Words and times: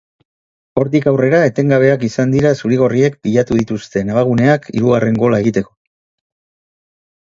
Hortik 0.83 1.05
aurrera, 1.11 1.41
etengabeak 1.49 2.07
izan 2.09 2.33
dira 2.37 2.55
zuri-gorriek 2.63 3.21
pilatu 3.29 3.61
dituzten 3.63 4.13
abaguneak 4.17 4.69
hirugarren 4.75 5.25
gola 5.25 5.47
egiteko. 5.47 5.77